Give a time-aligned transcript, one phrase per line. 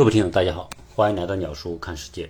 [0.00, 2.26] 各位听友，大家好，欢迎来到鸟叔看世界。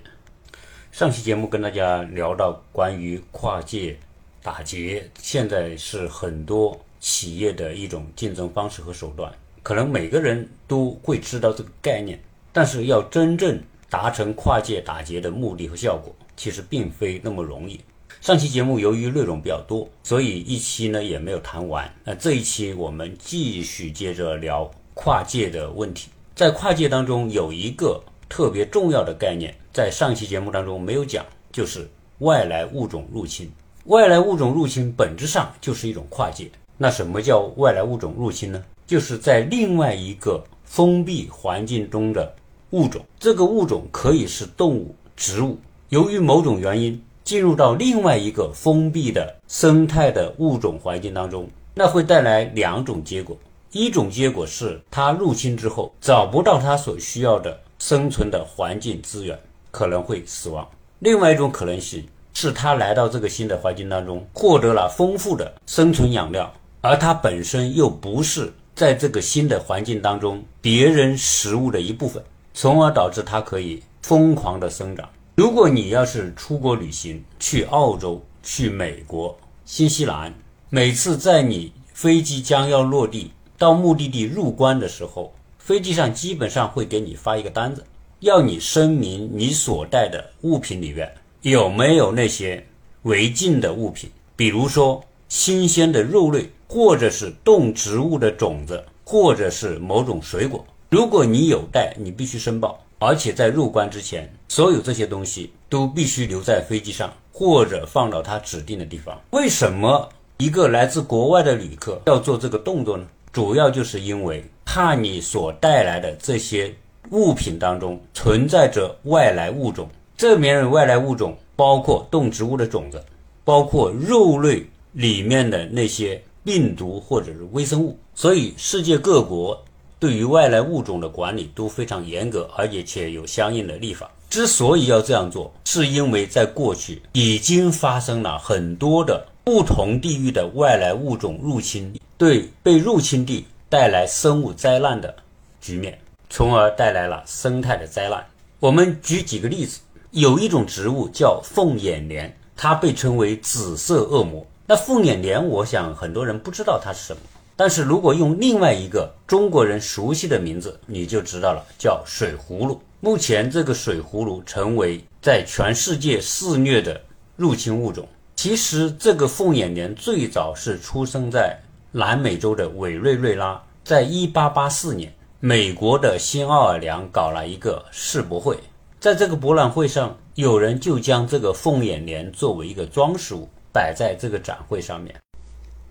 [0.91, 3.97] 上期节目跟大家聊到关于跨界
[4.43, 9.33] 打劫，现在是很多企业的一种竞争方式和手段。
[9.63, 12.21] 可能每个人都会知道这个概念，
[12.53, 17.81] 但是要真正达成跨界打劫的目的和效果，其实并非那么容易。
[18.21, 21.89] 上期节目由于内容比较多，所以一期呢也没有谈完。
[22.03, 26.09] 那这一期我们继续接着聊跨界的问题。
[26.41, 31.23] 在跨界当中有一个特别重要的概念，在上期节目当中没有讲，
[31.53, 31.87] 就是
[32.21, 33.53] 外来物种入侵。
[33.85, 36.51] 外来物种入侵本质上就是一种跨界。
[36.79, 38.65] 那什么叫外来物种入侵呢？
[38.87, 42.35] 就是在另外一个封闭环境中的
[42.71, 45.59] 物种，这个物种可以是动物、植物，
[45.91, 53.37] 由于某种原因进入到另外一个封闭的生态的物种环境当中，那会带来两种结果。
[53.73, 59.39] 一种结果是，它入侵之后找不到它所需要的生存的环境资源，
[59.71, 60.65] 可能会死亡；
[60.99, 62.05] 另外一种可能性
[62.35, 72.21] 是，它来到这个新的环境当中，获得了丰富的生存养料，而它本身又不是在这个新的环境当中别人食物的一部分，
[72.53, 75.09] 从而导致它可以疯狂的生长。
[75.37, 80.35] 如果你要是出国旅行，去澳洲、去美国、新西兰，
[80.71, 83.31] 每次在你飞机将要落地。
[83.61, 87.85] 到目的地入关的时候，飞机上基本上会给你发一个单子，
[88.21, 92.67] 要你声明你所带的物品里面有没有那些
[93.03, 100.65] 违禁的物品，比如说新鲜的肉类，或者是动植物的种子，或者是某种水果。
[100.89, 109.21] 如果你有带，你必须申报，而且在入关之前，所有这些东西都必须留在飞机上，或者放到他指定的地方。
[109.33, 113.07] 为什么一个来自国外的旅客要做这个动作呢？
[113.33, 116.75] 主要就是因为怕你所带来的这些
[117.11, 123.03] 物品当中存在着外来物种，这里面的外来物种包括动植物的种子，
[123.45, 129.61] 包括肉类里面的那些病毒或者是微生物，所以世界各国
[129.99, 134.11] 对于外来物种的管理都非常严格，而且且有相应的立法。
[134.29, 141.93] 之所以要这样做，是因为在过去已经发生了很多的不同地域的外来物种入侵。
[142.17, 145.13] 对被入侵地带来生物灾难的
[145.61, 148.25] 局面，从而带来了生态的灾难。
[148.61, 149.81] 我们举几个例子，
[150.13, 154.47] 有一种植物叫凤眼莲，它被称为紫色恶魔。
[154.69, 157.21] 那凤眼莲，我想很多人不知道它是什么，
[157.57, 162.81] 但是如果用另外一个中国人熟悉的名字，你就知道了，叫水葫芦。
[163.01, 167.01] 目前这个水葫芦成为在全世界肆虐的
[167.35, 168.07] 入侵物种。
[168.43, 171.61] 其实这个凤眼莲最早是出生在。
[171.93, 178.59] 南美洲的委瑞瑞拉，在一八八四年，美国的新奥尔良搞了一个世博会，
[178.99, 185.15] 在这个博览会上，有人就将这个凤眼莲作为一个装饰物摆在这个展会上面。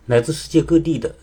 [0.08, 1.14] 来自世界各地的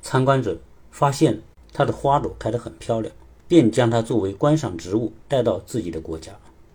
[0.00, 0.56] 参观者
[0.92, 1.40] 发现
[1.72, 3.12] 它的花朵开得很漂亮，
[3.48, 6.30] 便将它作为观赏植物带到自己的国家。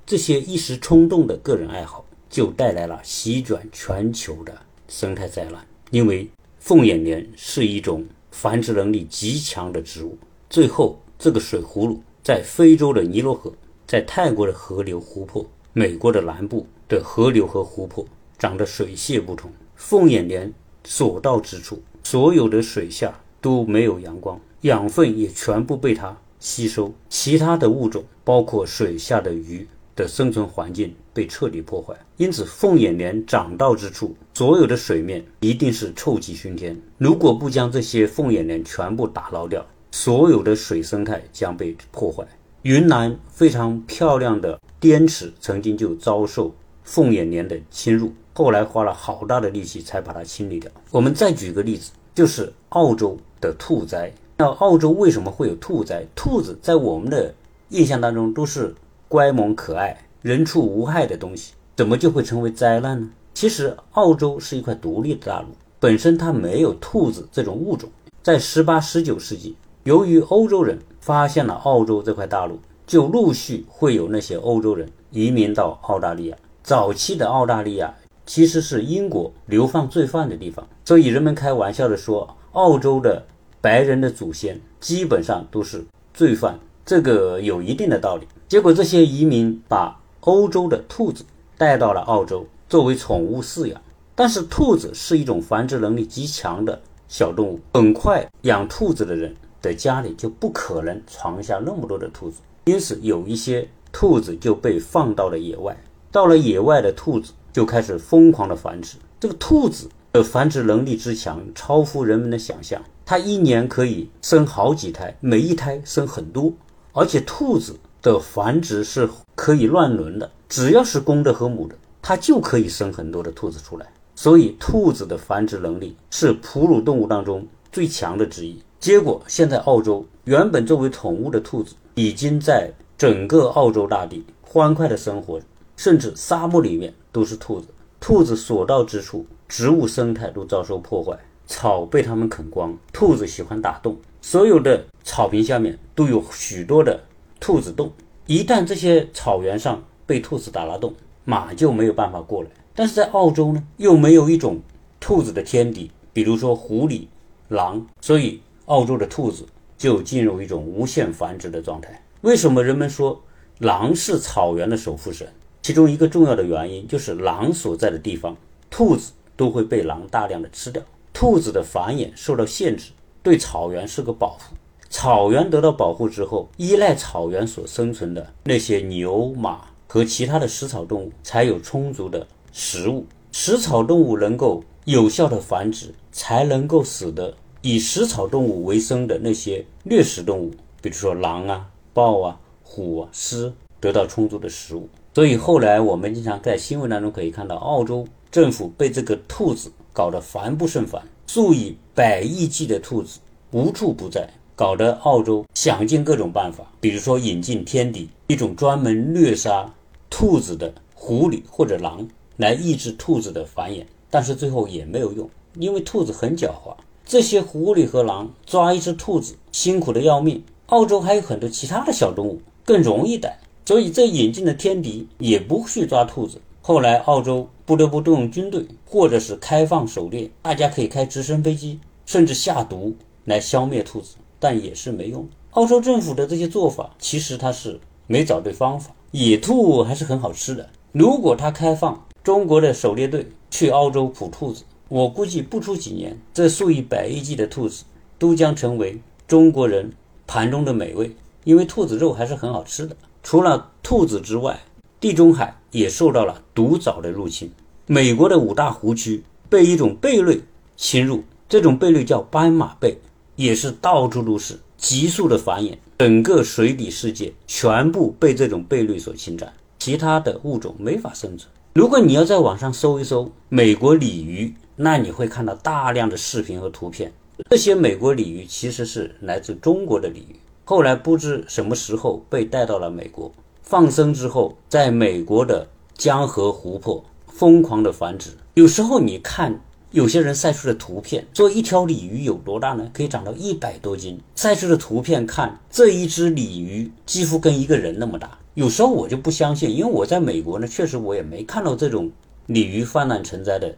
[0.05, 4.51] 这些一时冲动的个人爱好，就带来了席卷全球的
[4.87, 6.27] 生态灾难，因为。
[6.57, 10.17] 凤眼莲是一种繁殖能力极强的植物。
[10.49, 13.51] 最后，这个水葫芦在非洲的尼罗河、
[13.85, 18.07] 在泰国的河流湖泊、美国的南部的河流和湖泊
[18.39, 19.51] 长得水泄不通。
[19.75, 20.53] 凤眼莲
[20.85, 26.93] 所到之处，所有的水下都没有阳光，养分也全部被它吸收。
[27.09, 29.67] 其他的物种，包括水下的鱼。
[29.95, 36.75] 的生存环境被彻底破坏，因此凤眼莲长到之处，所有的水面一定是臭气熏天。
[36.97, 42.25] 如果不将这些凤眼莲全部打捞掉，所有的水生态将被破坏。
[42.63, 50.71] 云南非常漂亮的滇池曾经就遭受凤眼莲的侵入，后来花了好大的力气才把它清理掉。
[50.89, 54.11] 我们再举个例子，就是澳洲的兔灾。
[54.37, 56.03] 那澳洲为什么会有兔灾？
[56.15, 57.31] 兔子在我们的
[57.69, 58.73] 印象当中都是。
[59.13, 63.07] 乖萌可爱、人畜无害的东西，怎么就会成为灾难呢？
[63.35, 65.49] 其实，澳洲是一块独立的大陆，
[65.79, 67.87] 本身它没有兔子这种物种。
[68.23, 72.57] 在十八、十九世纪，由于欧洲人发现了澳洲这块大陆，
[72.87, 76.37] 就陆续会有那些欧洲人移民到澳大利亚。
[76.63, 77.93] 早期的澳大利亚
[78.25, 83.23] 其实是英国流放罪犯的地方，所以人们开玩笑的说，澳洲的
[83.61, 88.27] 白人的祖先基本上都是罪犯，这个有一定的道理。
[88.47, 91.23] 结果，这些移民把欧洲的兔子
[91.57, 93.81] 带到了澳洲，作为宠物饲养。
[94.15, 102.41] 但是，兔子是一种繁殖能力极强的小动物，很快养兔子的人的家里就不可能藏下那么多的兔子。
[102.65, 105.75] 因此有一些兔子就被放到了野外。
[106.11, 108.97] 到了野外的兔子就开始疯狂的繁殖。
[109.19, 112.79] 这个兔子的繁殖能力之强，超乎人们的想象。
[113.05, 116.53] 它一年可以生好几胎，每一胎生很多。
[116.93, 123.91] 而且兔子的繁殖是可以乱伦的，只要是公的和母的，它就可以生很多的兔子出来。
[124.15, 128.61] 所以，兔子的繁殖能力是哺乳动物当中最强的之一。
[128.79, 135.41] 结果，现在澳洲原本作为宠物的兔子，已经在整个澳洲大地欢快的生活，
[135.75, 137.67] 甚至沙漠里面都是兔子。
[137.99, 141.17] 兔子所到之处，植物生态都遭受破坏，
[141.47, 142.77] 草被它们啃光。
[142.91, 147.03] 兔子喜欢打洞，所有的草坪下面都有许多的
[147.39, 147.91] 兔子洞。
[148.25, 150.93] 一旦这些草原上被兔子打了洞，
[151.25, 152.49] 马就没有办法过来。
[152.75, 154.59] 但是在澳洲呢，又没有一种
[154.99, 157.07] 兔子的天敌，比如说狐狸、
[157.49, 159.45] 狼，所以澳洲的兔子
[159.77, 162.01] 就进入一种无限繁殖的状态。
[162.21, 163.21] 为什么人们说
[163.59, 165.27] 狼是草原的守护神？
[165.61, 168.35] 其中一个重要的原因就是狼所在的地方，
[168.69, 170.81] 兔子都会被狼大量的吃掉，
[171.13, 174.55] 兔子的繁衍受到限制，对草原是个保护。
[174.89, 182.27] 草原得到保护之后，依赖草原所生存的那些牛、马和其他的食草动物才有充足的。
[182.51, 190.51] 食物，食草动物能够有效的繁殖，才能够使得以食草动物为生的那些掠食动物，
[190.81, 194.87] 比如说狼啊、豹啊、虎啊、狮，得到充足的食物。
[195.15, 203.19] 所以后来我们经常在新闻当中可以看到，澳洲政府被这个兔子搞得烦不胜烦，数以百亿计的兔子
[203.51, 209.73] 无处不在，搞得澳洲想尽各种办法，比如说引进天敌，一种专门虐杀
[210.09, 212.05] 兔子的狐狸或者狼。
[212.37, 215.29] 来抑制兔子的繁衍，但是最后也没有用，
[215.59, 216.75] 因为兔子很狡猾。
[217.05, 220.43] 这些狐狸和狼抓一只兔子辛苦的要命。
[220.65, 223.37] 澳洲还有很多其他的小动物更容易逮，
[223.67, 226.41] 所以这引进的天敌也不去抓兔子。
[226.63, 232.95] 后来澳洲不得不动用军队，或者是开放狩猎，大家可以开直升飞机，甚至下毒
[233.25, 235.27] 来消灭兔子，但也是没用。
[235.51, 238.91] 澳洲政府的这些做法，其实它是没找对方法。
[239.11, 242.05] 野兔还是很好吃的，如果它开放。
[242.23, 247.83] 中国的狩猎队去澳洲捕兔子，我估计不出几年，这数以百亿计的兔子
[248.17, 249.91] 都将成为中国人
[250.25, 251.13] 盘中的美味。
[251.43, 252.95] 因为兔子肉还是很好吃的。
[253.21, 254.57] 除了兔子之外，
[255.03, 257.51] 地中海也受到了毒藻的入侵。
[257.87, 260.39] 美国的五大湖区被一种贝类
[260.77, 262.97] 侵入，这种贝类叫斑马贝，
[263.35, 271.51] 也是到处都是，急速的繁衍，整个水底世界全部被这种贝类所侵占，其他的物种没法生存。
[271.73, 277.11] 如果你要在网上搜一搜美国鲤鱼，那你会看到大量的视频和图片。
[277.49, 283.29] 这些美国鲤鱼其实是来自中国的鲤鱼，后来不知什么时候被带到了美国，
[283.63, 285.67] 放生之后，在美国的
[285.97, 288.31] 江河湖泊疯狂的繁殖。
[288.53, 292.91] 有时候你看有些人晒出的图片，说一条鲤鱼有多大呢？
[292.93, 294.19] 可以长到一百多斤。
[294.35, 298.37] 晒出的图片看这一只鲤鱼几乎跟一个人那么大。
[298.53, 302.11] 有时候我就不相信，因为我在美国呢，确实我也没看到这种
[302.47, 303.73] 鲤鱼泛滥成灾的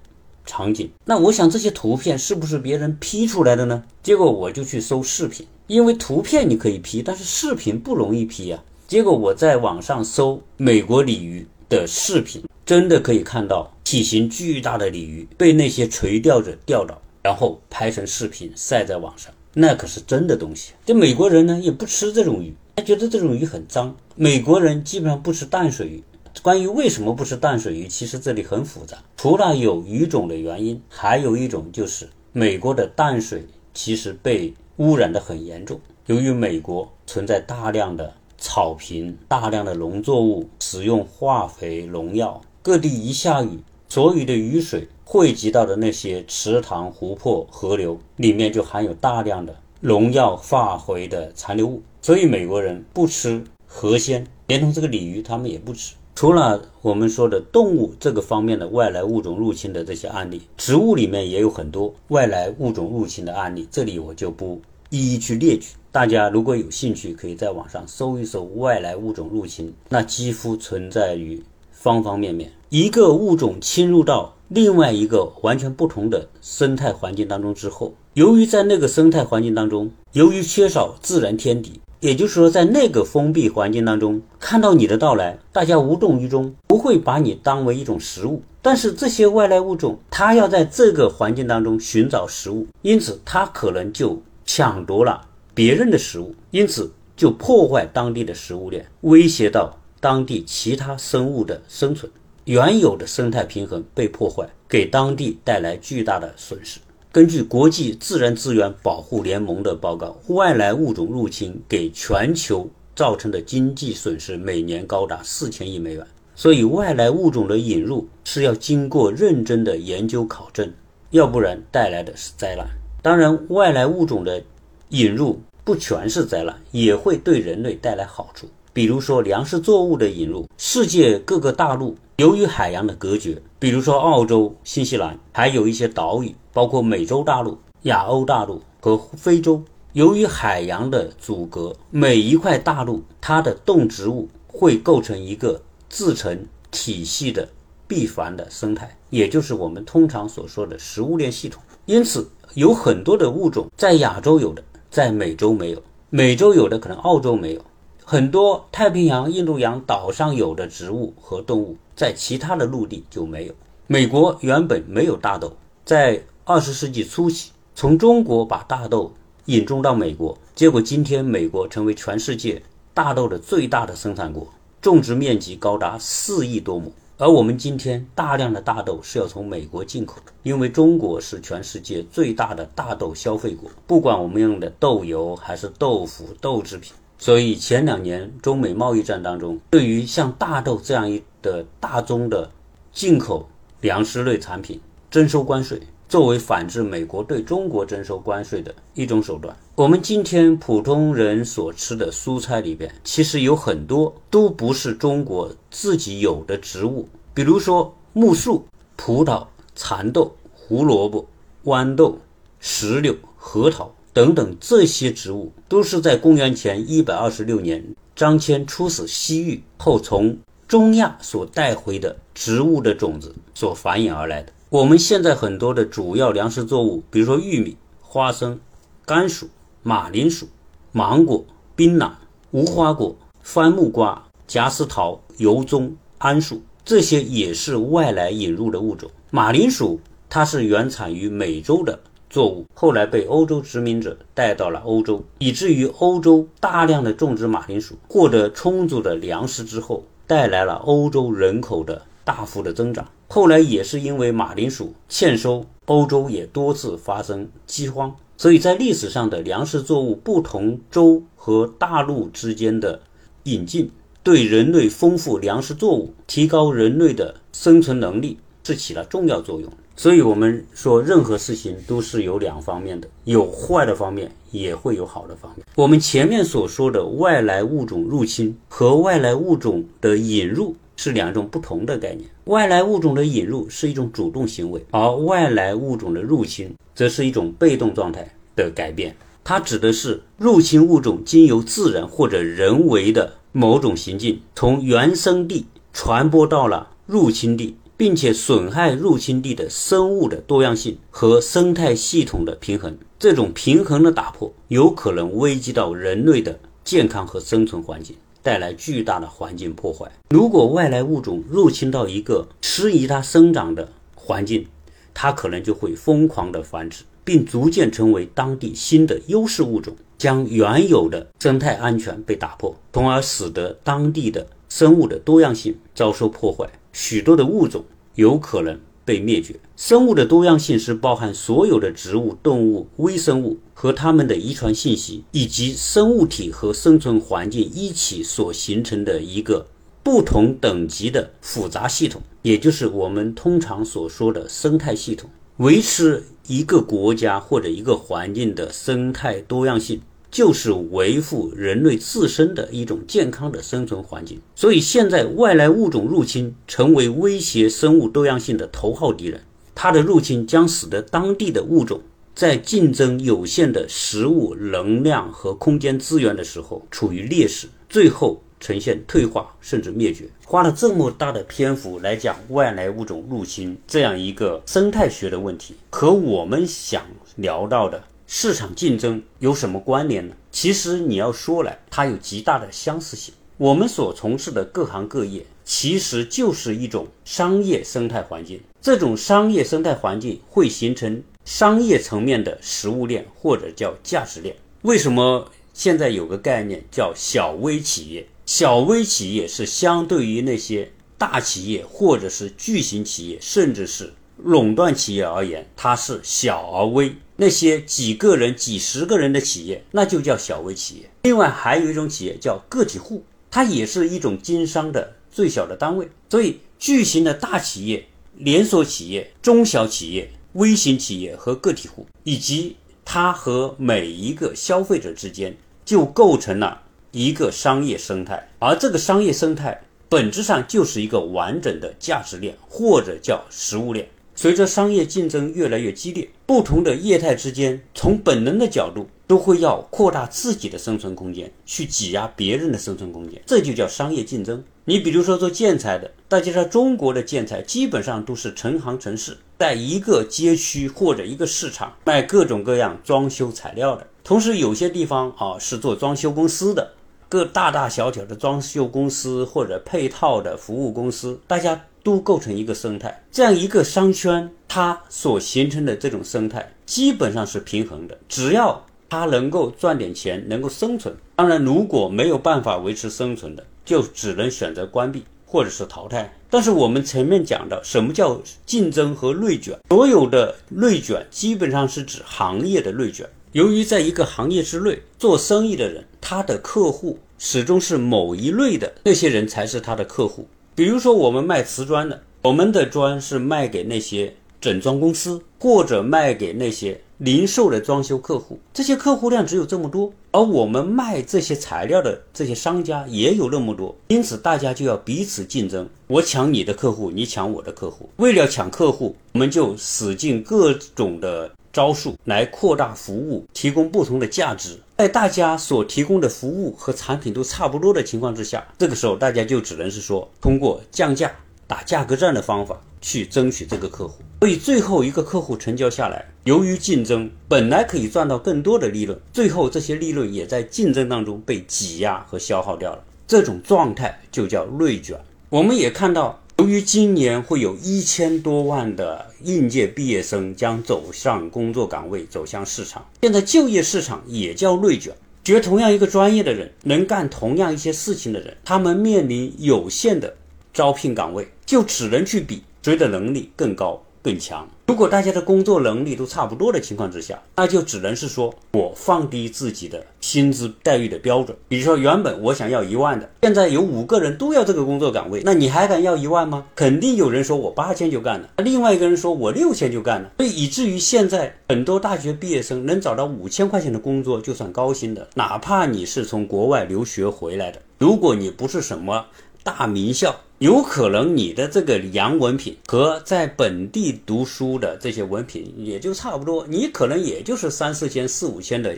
[0.45, 0.89] 场景。
[1.05, 3.83] 那我想这些图片是不是别人 P 出来的呢？
[4.01, 8.61] 结果我就去搜视频，因为图片你可以 P，但是视频不容易 P 呀。
[8.87, 20.73] 结果我在网上搜美国鲤鱼的视频，真的可以看到体型巨大的鲤鱼被那些垂钓者钓到，然后拍成视频晒在网上，那可是真的东西。
[20.85, 22.53] 这美国人呢也不吃这种鱼。
[22.75, 23.95] 他觉得这种鱼很脏。
[24.13, 26.03] 美国人基本上不吃淡水鱼。
[26.43, 28.97] 关于为什么不吃淡水鱼，其实这里很复杂。
[29.17, 35.79] 除了有鱼种的原因，还有一种就是美国的淡水其实被污染的很严重。
[36.05, 51.81] 由于美国存在大量的草坪、大量的农作物，使用化肥、农药，各地一下雨，所有的雨水汇集到的那些池塘、湖泊、河流里面，就含有大量的农药、化肥的残留物。
[52.01, 55.95] 所以美国人不吃河鲜，连同这个鲤鱼，他们也不吃。
[56.13, 65.69] 除了我们说的动物这个方面的外来物种入侵的这些案例，植物里面也有很多外来物种入侵的案例，这里我就不一一去列举。
[65.91, 72.51] 大家如果有兴趣，可以在网上搜一搜外来物种入侵，那几乎存在于方方面面。
[72.69, 81.79] 一个物种侵入到另外一个完全不同的生态环境当中之后，由于在那个生态环境当中，由于缺少自然天敌。
[82.01, 88.43] 也就是说，在那个封闭环境当中，看到你的到来，大家无动于衷，不会把你当为一种食物。
[88.61, 96.33] 但是这些外来物种，它要在这个环境当中寻找食物，因此它可能就抢夺了别人的食物。
[96.51, 102.11] 因此，就破坏当地的食物链，威胁到当地其他生物的生存，
[102.45, 106.79] 原有的生态平衡被破坏，给当地带来巨大的损失。
[107.11, 116.05] 根据国际自然资源保护联盟的报告，外来物种入侵给全球造成的经济损失每年高达四千亿美元。
[116.35, 120.69] 所以，外来物种的引入是要经过认真的研究考证，
[121.11, 122.67] 要不然带来的是灾难。
[123.05, 124.43] 当然，外来物种的
[124.89, 128.49] 引入不全是灾难，也会对人类带来好处。
[128.73, 136.33] 比如说，粮食作物的引入，世界各个大陆由于海洋的隔绝，比如说澳洲、新西兰，还有一些岛屿。
[136.51, 139.61] 包括美洲大陆、亚欧大陆和非洲，
[139.93, 147.47] 由于海洋的阻隔，每一块大陆它的动植物会构成一个自成体系的
[147.87, 151.61] 闭环的生态，也就是我们通常所说的食物链系统。
[151.85, 157.61] 因此，有很多的物种在亚洲有的，在美洲没有；美洲有的可能澳洲没有。
[158.03, 163.53] 很多太平洋、印度洋岛上有的植物和动物，在其他的陆地就没有。
[163.85, 169.13] 美国原本没有大豆，在二十世纪初期，从中国把大豆
[169.45, 172.61] 引种到美国，结果今天美国成为全世界
[172.95, 174.47] 大豆的最大的生产国，
[174.81, 176.91] 种植面积高达四亿多亩。
[177.17, 186.93] 而我们今天大量的大豆是要从美国进口的，因为中国是全世界最大的大豆消费国，不管我们用的豆油还是豆腐、豆制品。
[187.17, 192.51] 所以前两年中美贸易战当中，对于像大豆这样一的大宗的
[192.91, 193.47] 进口
[193.79, 195.79] 粮食类产品征收关税。
[196.07, 208.65] 作为反制美国对中国征收关税的一种手段，我们今天普通人所吃的蔬菜里边，其实有很多都不是中国自己有的植物，比如说木薯、
[208.95, 211.27] 葡萄、蚕豆、胡萝卜、
[211.65, 212.17] 豌豆、
[212.61, 217.83] 石榴、核桃等等，这些植物都是在公元前一百二十六年
[218.15, 220.37] 张骞出使西域后，从
[220.69, 224.53] 中亚所带回的植物的种子所繁衍而来的。
[224.69, 228.57] 我们现在很多的主要粮食作物，比如说玉米、花生、
[229.05, 229.49] 甘薯、
[229.87, 230.47] 马铃薯、
[230.93, 232.09] 芒果、槟榔、
[232.49, 239.07] 无花果、番木瓜、夹丝桃、油棕、桉树，这些也是外来引入的物种。
[239.29, 241.99] 马铃薯它是原产于美洲的
[242.31, 253.07] 作物，后来被欧洲殖民者带到了欧洲，以至于欧洲大量的种植马铃薯，获得充足的粮食之后，带来了欧洲人口的大幅的增长。
[253.27, 263.01] 后来也是因为马铃薯欠收，欧洲也多次发生饥荒，所以在历史上的粮食作物不同州和大陆之间的
[263.43, 263.89] 引进，
[264.23, 269.71] 对人类丰富粮食作物、提高人类的生存能力是起了重要作用。
[269.97, 275.65] 所以，我们说任何事情都是有两方面的，有坏的方面，也会有好的方面。
[275.75, 280.75] 我们前面所说的外来物种入侵和外来物种的引入。
[280.95, 282.29] 是两种不同的概念。
[282.45, 289.15] 外来物种的引入是一种主动行为，而外来物种的入侵则是一种被动状态的改变。
[289.43, 302.97] 它指的是入侵物种经由自然或者人为的某种行径，从原生地传播到了入侵地，并且损害入侵地的生物的多样性和生态系统的平衡。
[303.19, 308.15] 这种平衡的打破，有可能危及到人类的健康和生存环境。
[308.45, 310.11] 带来巨大的环境破坏。
[310.29, 314.67] 如果外来物种入侵到一个适宜它生长的环境，
[315.15, 327.83] 它可能就会疯狂的繁殖，并逐渐成为当地新的优势物种，将原有的生态安全被打破，从而使得当地的生物的多样性遭受破坏，许多的物种
[328.13, 328.79] 有可能。
[329.05, 329.55] 被灭绝。
[329.77, 339.67] 生物的多样性是包含所有的植物、动物、微生物和它们的遗传信息，以及生物体和生存环境一起所形成的一个
[340.03, 345.29] 不同等级的复杂系统，也就是我们通常所说的生态系统。
[345.57, 350.01] 维持一个国家或者一个环境的生态多样性。
[350.35, 359.39] 就是维护人类自身的一种健康的生存环境，所以现在外来物种入侵成为威胁生物多样性的头号敌人。
[359.73, 362.01] 它的入侵将使得当地的物种
[362.35, 370.25] 在竞争有限的食物、能量和空间资源的时候处于劣势，最后呈现退化甚至灭绝。
[370.43, 377.01] 花了这么大的篇幅来讲外来物种入侵这样一个生态学的问题，和我们想
[377.37, 378.03] 聊到的。
[378.27, 380.35] 市场竞争有什么关联呢？
[380.51, 383.33] 其实你要说来，它有极大的相似性。
[383.57, 388.59] 我们所从事的各行各业，其实就是一种商业生态环境。
[388.81, 394.55] 这种商业生态环境会形成商业层面的食物链，或者叫价值链。
[394.81, 407.15] 为什么现在有个概念叫小微企业，小微企业是相对于那些大企业或者是巨型企业，甚至是垄断企业而言，它是小而微。
[407.37, 411.09] 那些几个人、几十个人的企业，那就叫小微企业。
[411.23, 416.09] 另外还有一种企业叫个体户，它也是一种经商的最小的单位。
[416.29, 425.55] 所以，巨型的大企业、连锁企业、中小企业、微型企业和个体户，以及它和每一个消费者之间。
[425.85, 434.09] 就构成了一个商业生态，而这个商业生态本质上就是一个完整的价值链，或者叫食物链。
[434.35, 444.63] 随着商业竞争越来越激烈，不同的业态之间从本能的角度都会要扩大自己的生存空间，去挤压别人的生存空间，这就叫商业竞争。
[444.83, 454.05] 你比如说做建材的，大家知道中国的建材基本上都是成行成市，在一个街区或者一个市场卖各种各样装修材料的。
[454.23, 456.91] 同时，有些地方啊是做装修公司的，
[457.29, 463.23] 各大大小小的装修公司或者配套的服务公司，大家都构成一个生态。
[463.31, 468.15] 这样一个商圈，它所形成的这种生态基本上是平衡的。
[468.29, 471.15] 只要它能够赚点钱，能够生存。
[471.35, 476.31] 当然，如果没有办法维持生存的，就只能选择关闭或者是淘汰。
[476.47, 479.75] 但是我们前面讲的什么叫竞争和内卷？
[479.89, 483.27] 所有的内卷基本上是指行业的内卷。
[483.53, 490.47] 由于在一个行业之内做生意的人，他的客户始终是某一类的那些人才是他的客户。
[490.75, 498.59] 比如说，我们卖瓷砖的，我们的砖是卖给那些整装公司，或者卖给那些零售的装修客户。
[498.73, 505.87] 这些客户量只有这么多，而我们卖这些材料的这些商家也有那么多，因此大家就要彼此竞争。
[506.07, 508.09] 我抢你的客户，你抢我的客户。
[508.17, 511.49] 为了抢客户，我们就使尽各种的。
[511.75, 514.79] 招数来扩大服务，提供不同的价值。
[514.95, 521.29] 在大家所提供的服务和产品都差不多的情况之下，这个时候大家就只能是说通过降价、
[521.67, 524.13] 打价格战的方法去争取这个客户。
[524.39, 533.03] 所以最后一个客户成交下来，由于竞争本来可以赚到更多的利润，最后这些利润也在竞争当中被挤压和消耗掉了。
[533.27, 535.19] 这种状态就叫内卷。
[535.49, 536.39] 我们也看到。
[536.57, 545.15] 由于今年会有一千多万的应届毕业生将走上工作岗位，走向市场，现在就业市场也叫内卷。
[545.43, 550.35] 学同样一个专业的人，能干同样一些事情的人，他们面临有限的
[550.73, 554.01] 招聘岗位，就只能去比谁的能力更高。
[554.23, 554.67] 更强。
[554.87, 561.57] 如果大家的工作能力都差不多的情况之下，那就只能是说我放低自己的薪资待遇的标准。
[561.67, 566.67] 比如说，原本我想要一万的，现在有五个人都要这个工作岗位，那你还敢要一万吗？
[566.75, 570.31] 肯定有人说我八千就干了，另外一个人说我六千就干了。
[570.37, 579.25] 所以以至于现在很多大学毕业生能找到五千块钱的工作就算高薪的，哪怕你是从国外留学回来的，如果你不是什么。
[579.65, 588.97] 大名校有可能你的这个洋文凭和在本地读书的这些文凭也就差不多，你可能也就是三四千、四五千的